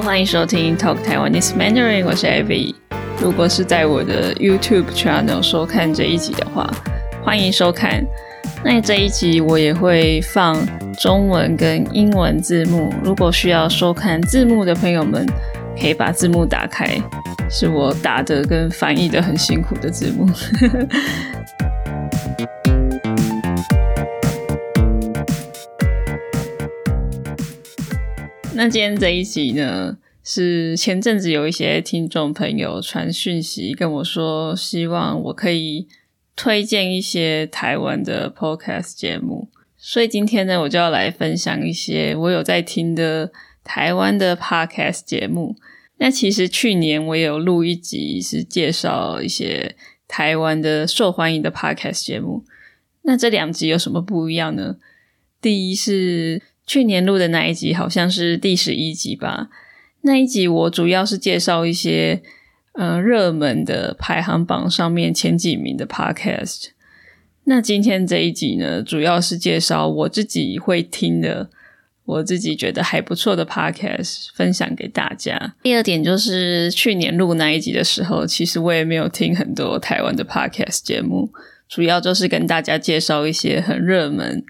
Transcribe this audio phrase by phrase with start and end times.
[0.00, 2.74] 欢迎收听 Talk Taiwanese Mandarin，我是 Abby。
[3.20, 6.68] 如果是在我的 YouTube channel 收看这一集的话，
[7.22, 8.02] 欢迎收看。
[8.64, 10.56] 那这一集我也会放
[10.98, 15.26] 中文跟英文字幕，如果需要收看字幕的朋友们，
[15.78, 16.88] 可以把字幕打开，
[17.50, 20.26] 是我打的跟翻译的很辛苦的字幕。
[28.62, 35.88] 那今天这一集呢，是前阵子有一些听众朋友传讯息跟我说，希望我可以
[36.36, 43.32] 推荐一些台湾的 podcast 节目，所以今天呢，我就要来分享一些我有在听的
[43.64, 45.56] 台湾的 podcast 节目。
[45.96, 49.74] 那其实去年我有录一集，是介绍一些
[50.06, 52.44] 台湾的受欢迎的 podcast 节目。
[53.04, 54.76] 那这两集有什么不一样呢？
[55.40, 56.42] 第一是。
[56.70, 59.48] 去年录的那一集好像是第十一集吧。
[60.02, 62.22] 那一集我主要是介绍一些
[62.74, 66.66] 呃热门的排行榜上面前几名的 podcast。
[67.42, 71.50] 那今天这一集呢，主要是介绍我自己会听的，
[72.04, 75.56] 我自己觉得还不错的 podcast，分享给大家。
[75.64, 81.32] 第二点就是去年录那一集的时候，其实我也没有听很多台湾的 podcast 节目，
[81.68, 84.44] 主要就是跟大家介绍一些很热门。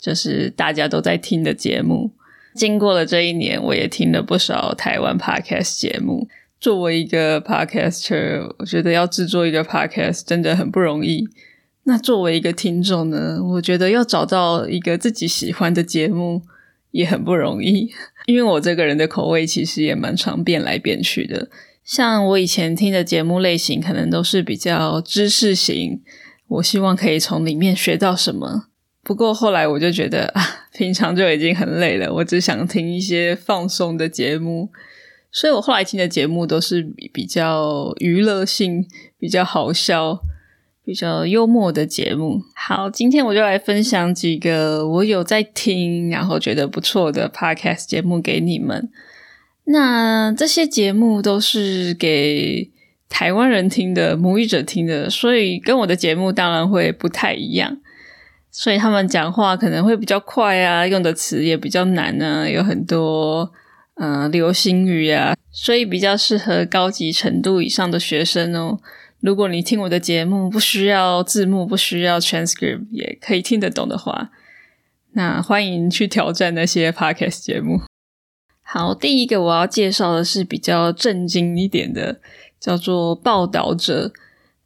[0.00, 2.12] 就是大家都在听的节目。
[2.54, 6.28] 经过了这一年，我也听了不少台湾 podcast 节目。
[6.58, 11.28] 作为一个 podcaster，我觉得要制作一个 podcast 真的很不容易。
[11.84, 16.42] 那作为一个听众呢，我觉得要找到一个自己喜欢的节目
[16.92, 17.92] 也很不容易。
[18.26, 21.48] 因为我这个人的口味其实也蛮常变来变去的。
[21.84, 26.00] 像我以前听的节目类型，可能都是比较知识型，
[26.48, 28.68] 我希望可以从里面学到什么。
[29.06, 34.68] 不过后来我就觉得啊，平常就已经很累了，我只想听一些放松的节目，
[35.30, 36.82] 所以我后来听的节目都是
[37.12, 38.84] 比较娱乐性、
[39.16, 40.18] 比较好笑、
[40.84, 42.42] 比较幽默的节目。
[42.56, 48.90] 好，今天我就来分享几个我有在听，然后觉得不错的 podcast 节目给你们。
[49.66, 52.68] 那这些节目都是给
[53.08, 57.78] 台湾人听的、母语者听的，所以跟我的节目当然会不太一样。
[58.58, 63.52] 所以他们讲话可能会比较快啊，用的词也比较难啊，有很多
[63.96, 68.80] 嗯流行语啊，所以比较适合高级程度以上的学生哦。
[69.20, 74.30] 如果你听我的节目不需要字幕，不需要 transcript，也可以听得懂的话，
[75.12, 77.82] 那欢迎去挑战那些 podcast 节目。
[78.62, 82.22] 好，第一个我要介绍的是比较震惊一点的，
[82.58, 84.14] 叫做报道者。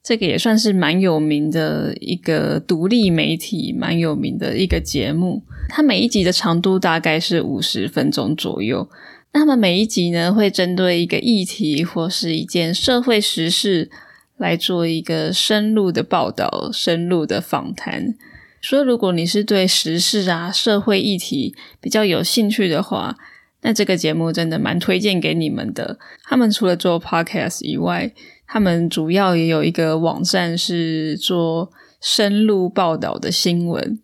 [0.02, 5.42] 这个也算是蛮有名的一个独立媒体，蛮有名的一个节目。
[5.68, 8.88] 它每一集的长度大概是五十分钟左右。
[9.32, 13.90] 那么每一集呢，会针对一个议题或是一件社会时事
[14.38, 18.16] 来做一个深入的报道、深入的访谈。
[18.62, 23.16] 所以，如果你是对时事啊、社会议题比较有兴趣的话，
[23.62, 25.98] 那这个节目真的蛮推荐给你们的。
[26.24, 28.12] 他们除了做 podcast 以外，
[28.46, 33.98] 他们主要也有一个网站是做深入报道的新闻，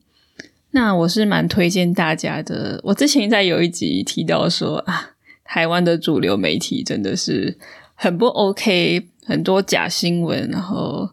[0.72, 2.81] 那我是蛮推荐大家的。
[2.84, 5.12] 我之前在有一集提到说啊，
[5.44, 7.56] 台湾的主流媒体真的是
[7.94, 11.11] 很不 OK，很多假新闻，然后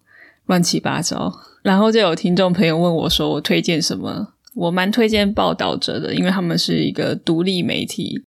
[0.48, 1.34] 乱七八糟。
[1.64, 4.34] 然后就有听众朋友问我说，我推荐什么？
[4.54, 8.22] 我蛮推荐报道者的，因为他们是一个独立媒体，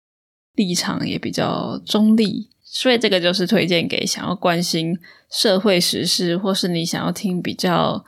[0.55, 2.49] 立场也比较中立。
[2.63, 4.97] 所以这个就是推荐给想要关心
[5.29, 8.03] 社会时事，或是你想要听比较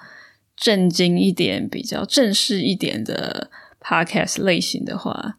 [0.58, 3.50] 震惊一点、比较正式一点的
[3.80, 5.38] podcast 类型的话，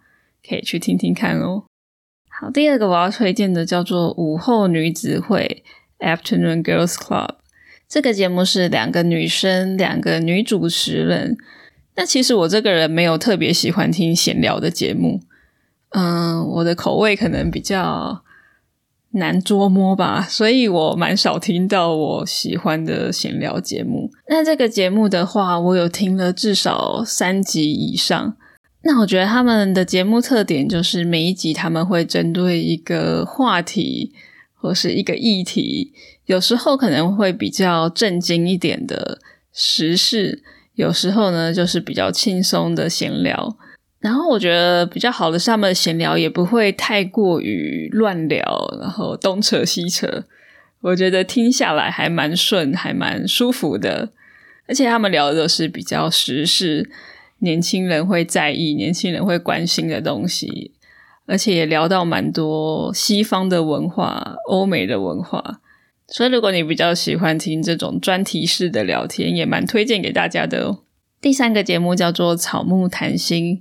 [0.49, 1.65] 可以去听听看哦。
[2.41, 5.63] 好，第二个我要推荐的叫做午后女子会
[5.99, 7.35] （Afternoon Girls Club）。
[7.89, 11.37] 这个节目是两个女生，两个女主持人。
[11.97, 15.21] 那其实我这个人没有特别喜欢听闲聊的节目，
[15.90, 18.23] 嗯，我的口味可能比较。
[19.12, 24.11] 难捉摸吧，所以我蛮少听到我喜欢的闲聊节目。
[24.29, 28.37] 那这个节目的话，我有听了至少三集以上。
[28.82, 34.12] 那我觉得他们的节目特点就是每一集他们会针对一个话题
[34.55, 35.94] 或是一个议题，
[36.26, 39.19] 有时候可能会比较震惊一点的
[39.55, 40.44] 时事，
[40.75, 43.56] 有时候呢就是比较轻松的闲聊。
[44.00, 48.43] 然后我觉得比较好的是他们闲聊也不会太过于乱聊，
[48.81, 50.25] 然后东扯西扯，
[50.81, 54.11] 我觉得听下来还蛮顺，还蛮舒服的。
[54.69, 56.89] 而且他们聊的都是比较时事，
[57.39, 60.73] 年轻人会在意、年轻人会关心的东西，
[61.27, 65.61] 而且也聊到蛮多西方的文化、欧美的文化。
[66.06, 70.79] 所以，如果你比较喜欢听这种专题式的聊天，也蛮推荐给大家的哦。
[71.21, 73.56] 第三个节目叫做《草木谈心》，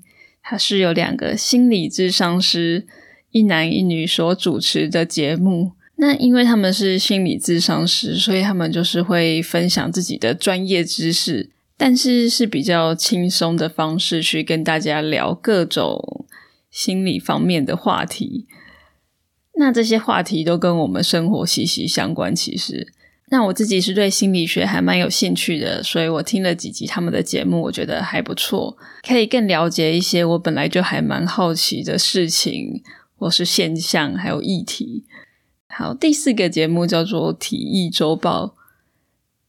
[0.50, 2.88] 它是由两个心理智商师，
[3.32, 5.74] 一男一女所主持的节目。
[5.98, 16.26] 那因为他们是心理智商师，所以他们就是会分享自己的专业知识，但是是比较轻松的方式去跟大家聊各种
[16.72, 18.48] 心理方面的话题。
[19.56, 22.34] 那这些话题都跟我们生活息息相关。
[22.34, 22.94] 其实，
[23.30, 32.82] 那我自己是对心理学还蛮有兴趣的，所以我听了几集他们的节目，我觉得还不错，可以更了解一些我本来就还蛮好奇的事情，
[33.18, 35.04] 或是现象，还有议题。
[35.68, 38.46] 好，第四个节目叫做《体育周报》，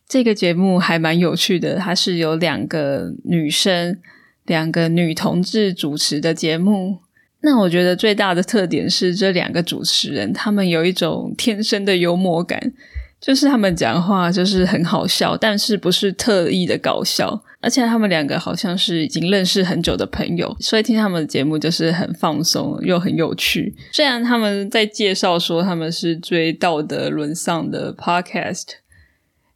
[0.08, 4.00] 这个节目还蛮有趣的，它是由两个女生，
[4.44, 6.98] 两个女同志主持的节目。
[7.40, 12.72] 那我觉得最大的特点是这两个主持人，他们有一种天生的幽默感，
[13.20, 17.43] 就是他们讲话就是很好笑，但是不是特意的搞笑。
[17.61, 23.75] 而且他们两个好像是已经认识很久的朋友，所以听他们的节目就是很放松又很有趣。
[23.93, 28.65] 虽然他们在介绍说他们是追道德沦丧的 podcast，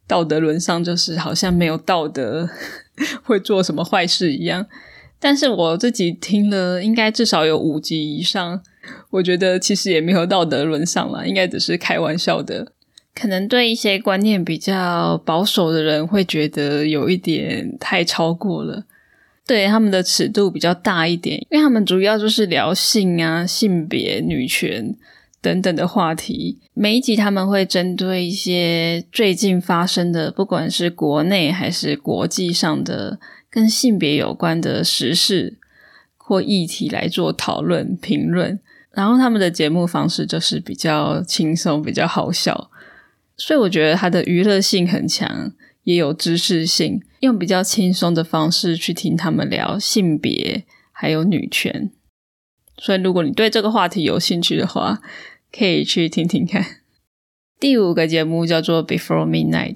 [0.05, 2.49] 道德沦丧就是好像没有道德，
[3.23, 4.65] 会做什么坏事一样。
[5.17, 8.61] 但是我自己听了，应该至少有五集以上，
[9.11, 12.73] 我觉得其实也没有道德沦丧了，应该只是开玩笑的。
[13.15, 18.85] 可能对一些观念比较保守的人会觉得有一点太超过了，
[19.45, 24.95] 对他们的尺度比较大一点，因为他们主要就是聊性啊、性别、女权
[25.41, 26.59] 等等的话题。
[26.73, 33.19] 每一集他们会针对一些最近发生的，不管是国内还是国际上的。
[33.53, 35.59] 跟性别有关的时事
[36.17, 42.71] 或议题来做讨论评论，然后他们的节目方式就是比较轻松、比较好笑，
[43.35, 45.53] 所以我觉得它的娱乐性很强，
[45.83, 51.91] 也有知识性，用比较轻松的方式去听他们聊性别还有女权。
[52.77, 55.01] 所以如果你对这个话题有兴趣的话，
[55.51, 56.65] 可以去听听看。
[57.59, 59.75] 第五个节目叫做《Before Midnight》，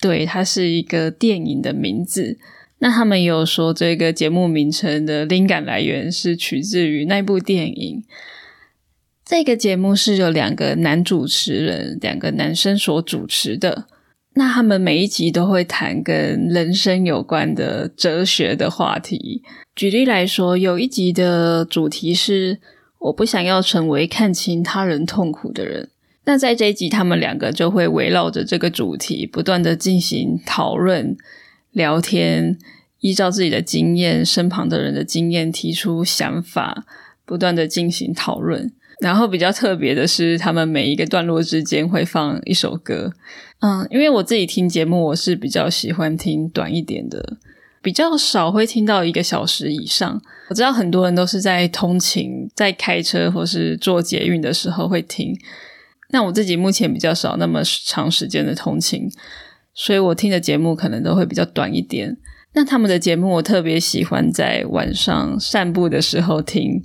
[0.00, 2.38] 对，它是一个电影的名字。
[2.78, 8.02] 那他们有说，这个节目名称的灵感来源是取自于那部电影。
[9.32, 13.86] 这个节目是由两个男主持人，两个男生所主持的。
[14.34, 19.42] 那他们每一集都会谈跟人生有关的哲学的话题。
[19.74, 22.58] 举例来说，有一集的主题是
[23.00, 25.88] “我不想要成为看清他人痛苦的人”。
[26.26, 31.16] 那在这一集，他们两个就会围绕着这个主题，不断的进行讨论。
[31.70, 32.58] 聊天，
[33.00, 36.84] 依照自己的经验、身旁的人的经验提出想法，
[37.24, 38.70] 不断的进行讨论。
[39.00, 43.12] 然后比较特别的是，他们每一个段落之间会放一首歌。
[43.60, 47.36] 嗯，因为我自己听节目，我是比较喜欢听短一点的，
[47.80, 50.20] 比较少会听到一个小时以上。
[50.48, 55.36] 我知道很多人都是在通勤、在开车或是做捷运的时候会听。
[56.10, 59.08] 那我自己目前比较少那么长时间的通勤。
[59.74, 62.14] 所以我听的节目可能都会比较短一点。
[62.52, 66.82] 那他们的节目我特别喜欢在晚上散步的时候听，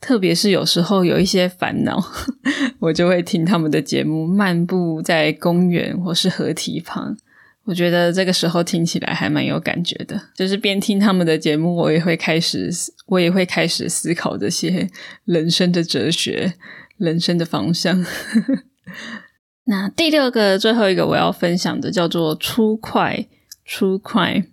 [0.00, 1.98] 特别是有时候有一些烦恼，
[2.78, 4.26] 我就会听他们的节目。
[4.26, 7.16] 漫步在公园或是河堤旁，
[7.64, 10.20] 我觉得这个时候听起来还蛮有感觉的。
[10.34, 12.70] 就是边听他们的节目，我也会开始，
[13.06, 14.88] 我也会开始思考这些
[15.24, 16.54] 人生的哲学、
[16.98, 18.04] 人生的方向。
[19.64, 23.26] 那第六个、最后一个我要分享的叫做“粗快”，
[23.66, 24.44] 粗快，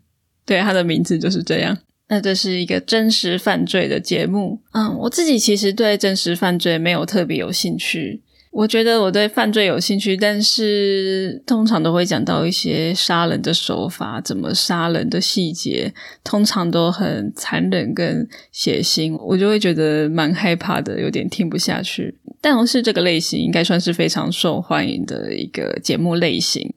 [0.44, 1.78] 对，它的名字就是这样。
[2.14, 4.60] 那这是一个真实犯罪的节目。
[4.74, 8.22] 嗯，我自己其实对真实犯罪没有特别有兴趣。
[8.52, 15.92] 我觉得我对犯罪有兴趣，但是通常都会讲到一些杀人的手法，怎么杀人的细节，
[16.24, 22.16] 通常都很残忍跟血腥，我就会觉得蛮害怕的，有点听不下去。
[22.40, 26.76] 但是这个类型应该算是非常受欢迎的一个节目类型。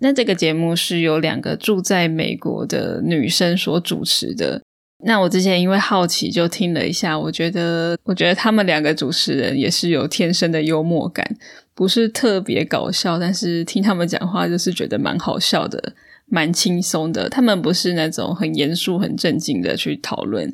[0.00, 4.60] 那这个节目是由两个住在美国的女生所主持的。
[5.06, 11.36] 那我之前因为好奇就听了一下，我觉得我觉得他们两个主持人也是有天生的幽默感，
[11.74, 15.94] 不是特别搞笑，但是听他们讲话就是觉得蛮好笑的，
[16.24, 17.28] 蛮轻松的。
[17.28, 20.50] 他们不是那种很严肃、很正经的去讨论，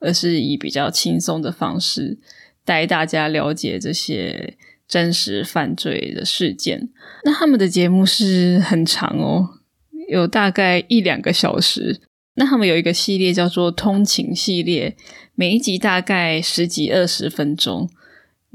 [0.00, 2.18] 而是以比较轻松的方式
[2.62, 4.54] 带大家了解这些
[4.86, 6.90] 真实犯罪的事件。
[7.24, 9.48] 那他们的节目是很长哦，
[10.10, 12.02] 有大概一两个小时。
[12.34, 14.96] 那他们有一个系列叫做通勤系列，
[15.34, 17.88] 每一集大概十几二十分钟。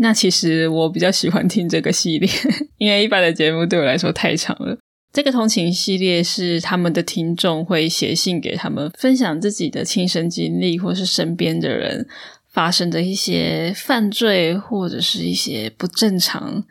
[0.01, 2.29] 那其实我比较喜欢听这个系列，
[2.77, 4.77] 因为一般的节目对我来说太长了。
[5.12, 12.07] 这个通勤系列是他们的听众会写信给他们，分享自己的亲身经历，或是身边的人
[12.48, 16.63] 发生的一些犯罪，或者是一些不正常、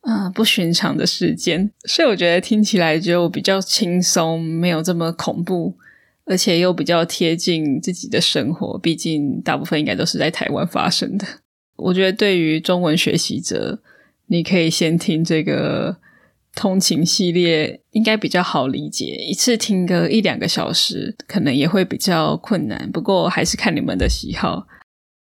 [0.00, 1.70] 啊不寻常的事件。
[1.84, 5.74] 所以我觉得听起来就比较轻松，没有这么恐怖。
[6.28, 11.26] 而且又比较贴近自己的生活，毕竟大部分应该都是在台湾发生的。
[11.76, 13.80] 我觉得对于中文学习者，
[14.26, 15.96] 你可以先听这个
[16.54, 19.06] 通勤系列，应该比较好理解。
[19.06, 22.90] 一次听个一两个小时，可能也会比较困难。
[22.92, 24.66] 不过还是看你们的喜好。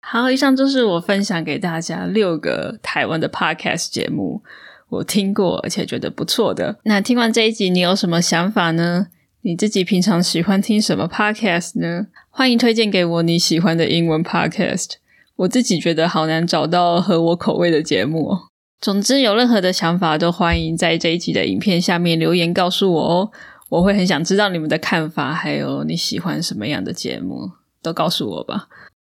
[0.01, 4.43] 好，以上就是我分享给大家六个台湾的 podcast 节目，
[4.89, 6.81] 我听过而且觉得不错的。
[6.85, 9.07] 那听完这一集，你有什么想法呢？
[9.45, 12.07] 你自己平常喜欢听什么 podcast 呢？
[12.31, 14.93] 欢迎推荐给我你喜欢的英文 podcast。
[15.35, 18.39] 我自己觉得好难找到合我口味的节目。
[18.81, 23.31] 总之，有任何的想法都欢迎在这一集的影片下面留言告诉我哦。
[23.69, 27.51] 我会很想知道你们的看法，还有你喜欢什么样的节目，
[27.83, 28.69] 都告诉我吧。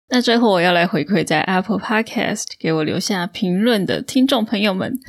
[0.09, 4.99] 那最后我要来回馈在 Apple Podcast 给我留下评论的听众朋友们。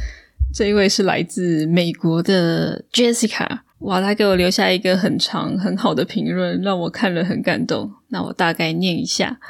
[0.55, 3.59] 这一位是来自美国的 Jessica。
[3.81, 7.93] 哇，他给我留下一个很长很好的评论，让我看了很感动。
[8.09, 9.41] 那我大概念一下，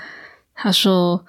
[0.55, 1.25] 他说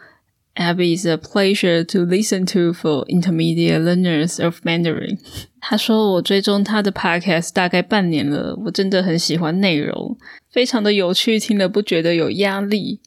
[0.56, 5.18] ：“Abby is a pleasure to listen to for intermediate learners of Mandarin。”
[5.60, 10.18] 他说我追踪他的 podcast 大概半年了，我真的很喜欢内容，
[10.52, 13.00] 非常的有趣，听了不觉得有压力。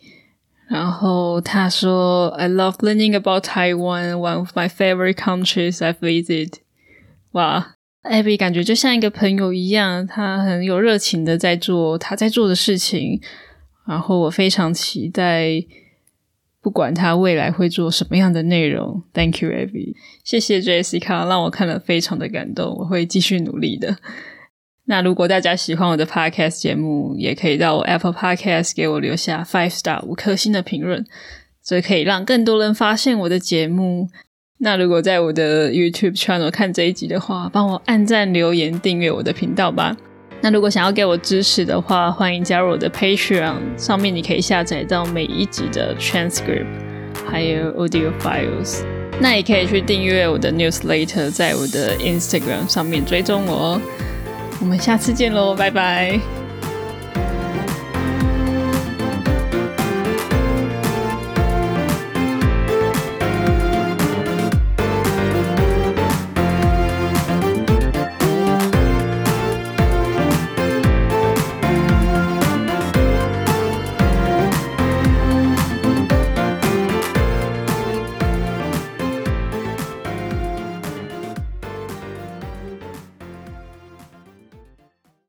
[0.67, 6.55] 然后他说：“I love learning about Taiwan, one of my favorite countries I've visited。”
[7.33, 7.75] 哇！
[8.05, 13.19] 艾比感觉就像一个朋友一样，他很有热情的在做他在做的事情，
[13.89, 15.65] 然后我非常期待，
[16.61, 19.03] 不管他未来会做什么样的内容。
[19.15, 23.97] Thank you, Abby，谢谢 Jessica，让我看了非常的感动，我会继续努力的。
[24.85, 31.07] 那如果大家喜欢我的 Podcast 节目，也可以到我 Apple Podcast 给我留下 Five Star 五颗星的评论，
[31.65, 34.11] 这可以让更多人发现我的节目。
[34.65, 39.95] 那如果在我的 YouTube channel 看这一集的话，帮我按赞、留言、订阅我的频道吧。
[40.41, 46.65] 那如果想要给我支持的话，欢迎加入我的 Patreon，上面你可以下载到每一集的 transcript，
[47.31, 48.81] 还有 audio files。
[49.21, 53.81] 那也可以去订阅我的 newsletter，在我的 Instagram 上面追踪我哦。
[54.63, 56.44] 我们下次见喽，拜拜。